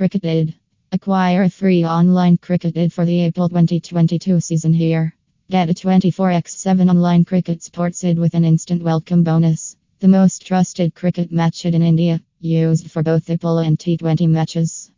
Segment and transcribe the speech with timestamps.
[0.00, 0.54] Cricket
[0.92, 5.14] Acquire three online cricket for the IPL 2022 season here.
[5.50, 9.76] Get a 24x7 online cricket sports id with an instant welcome bonus.
[9.98, 14.88] The most trusted cricket match in India, used for both IPL and T20 matches.